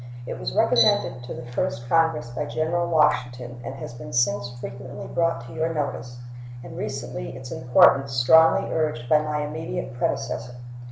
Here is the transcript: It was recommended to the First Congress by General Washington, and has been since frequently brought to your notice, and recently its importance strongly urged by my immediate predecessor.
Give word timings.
It 0.25 0.39
was 0.39 0.55
recommended 0.55 1.23
to 1.25 1.33
the 1.35 1.45
First 1.45 1.87
Congress 1.87 2.31
by 2.31 2.45
General 2.45 2.87
Washington, 2.89 3.61
and 3.63 3.75
has 3.75 3.93
been 3.93 4.11
since 4.13 4.49
frequently 4.59 5.05
brought 5.05 5.45
to 5.45 5.53
your 5.53 5.71
notice, 5.71 6.17
and 6.63 6.75
recently 6.75 7.37
its 7.37 7.51
importance 7.51 8.11
strongly 8.13 8.71
urged 8.71 9.07
by 9.07 9.21
my 9.21 9.43
immediate 9.43 9.93
predecessor. 9.93 10.55